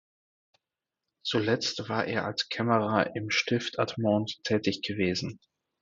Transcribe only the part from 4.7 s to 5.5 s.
gewesen.